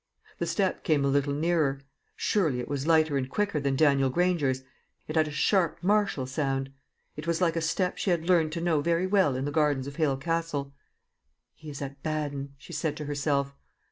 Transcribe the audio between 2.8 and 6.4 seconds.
lighter and quicker than Daniel Granger's it had a sharp martial